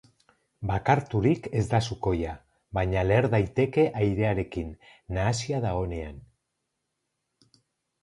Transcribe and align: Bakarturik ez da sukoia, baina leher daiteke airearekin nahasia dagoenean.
Bakarturik 0.69 1.49
ez 1.59 1.65
da 1.73 1.81
sukoia, 1.89 2.33
baina 2.79 3.05
leher 3.11 3.29
daiteke 3.35 3.87
airearekin 4.01 4.75
nahasia 5.21 5.65
dagoenean. 5.71 6.23